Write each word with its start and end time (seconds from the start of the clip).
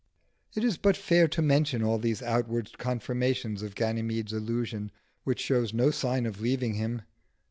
It 0.55 0.63
is 0.63 0.77
but 0.77 0.97
fair 0.97 1.27
to 1.27 1.43
mention 1.43 1.83
all 1.83 1.99
these 1.99 2.23
outward 2.23 2.75
confirmations 2.79 3.61
of 3.61 3.75
Ganymede's 3.75 4.33
illusion, 4.33 4.89
which 5.25 5.39
shows 5.39 5.75
no 5.75 5.91
signs 5.91 6.25
of 6.25 6.41
leaving 6.41 6.73
him. 6.73 7.03